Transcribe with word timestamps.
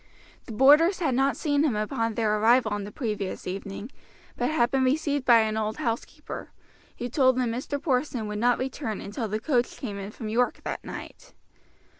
The 0.47 0.51
boarders 0.51 0.97
had 0.97 1.13
not 1.13 1.37
seen 1.37 1.63
him 1.63 1.75
upon 1.75 2.15
their 2.15 2.39
arrival 2.39 2.73
on 2.73 2.85
the 2.85 2.91
previous 2.91 3.45
evening, 3.45 3.91
but 4.35 4.49
had 4.49 4.71
been 4.71 4.83
received 4.83 5.25
by 5.25 5.41
an 5.41 5.57
old 5.57 5.77
housekeeper, 5.77 6.49
who 6.97 7.07
told 7.07 7.35
them 7.37 7.51
Mr. 7.51 7.79
Porson 7.79 8.27
would 8.27 8.39
not 8.39 8.57
return 8.57 8.99
until 8.99 9.27
the 9.27 9.39
coach 9.39 9.77
came 9.77 9.99
in 9.99 10.09
from 10.09 10.27
York 10.27 10.61
that 10.63 10.83
night. 10.83 11.35